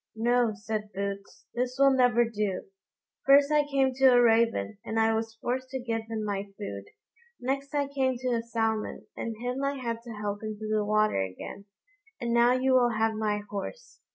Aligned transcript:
"No," 0.15 0.53
said 0.55 0.91
Boots, 0.95 1.45
"this 1.53 1.75
will 1.77 1.91
never 1.91 2.25
do; 2.27 2.63
first 3.23 3.51
I 3.51 3.63
came 3.67 3.93
to 3.93 4.05
a 4.05 4.19
raven, 4.19 4.79
and 4.83 4.99
I 4.99 5.13
was 5.13 5.35
forced 5.35 5.69
to 5.69 5.79
give 5.79 6.07
him 6.09 6.25
my 6.25 6.47
food; 6.57 6.85
next 7.39 7.75
I 7.75 7.87
came 7.87 8.17
to 8.17 8.29
a 8.29 8.41
salmon, 8.41 9.05
and 9.15 9.37
him 9.37 9.63
I 9.63 9.75
had 9.75 10.01
to 10.01 10.13
help 10.13 10.41
into 10.41 10.67
the 10.67 10.83
water 10.83 11.21
again; 11.21 11.65
and 12.19 12.33
now 12.33 12.53
you 12.53 12.73
will 12.73 12.97
have 12.97 13.13
my 13.13 13.43
horse. 13.47 13.99